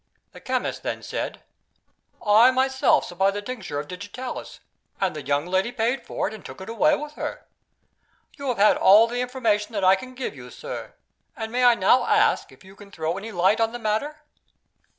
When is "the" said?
0.31-0.41, 3.35-3.41, 5.15-5.21, 9.05-9.21, 13.73-13.77